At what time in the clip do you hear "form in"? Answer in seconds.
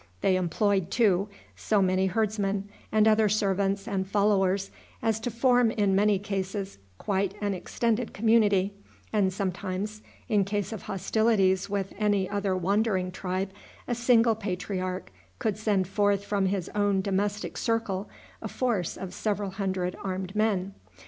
5.29-5.93